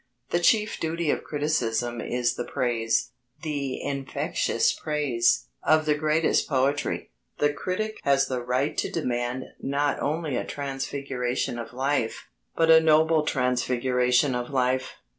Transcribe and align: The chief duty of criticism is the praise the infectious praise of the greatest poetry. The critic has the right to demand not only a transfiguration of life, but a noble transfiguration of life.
The 0.31 0.39
chief 0.39 0.79
duty 0.79 1.11
of 1.11 1.23
criticism 1.23 2.01
is 2.01 2.33
the 2.33 2.43
praise 2.43 3.11
the 3.43 3.79
infectious 3.83 4.73
praise 4.73 5.45
of 5.61 5.85
the 5.85 5.93
greatest 5.93 6.49
poetry. 6.49 7.11
The 7.37 7.53
critic 7.53 7.99
has 8.01 8.25
the 8.25 8.41
right 8.41 8.75
to 8.79 8.89
demand 8.89 9.43
not 9.59 9.99
only 9.99 10.35
a 10.37 10.43
transfiguration 10.43 11.59
of 11.59 11.71
life, 11.71 12.29
but 12.55 12.71
a 12.71 12.79
noble 12.81 13.23
transfiguration 13.27 14.33
of 14.33 14.49
life. 14.49 14.93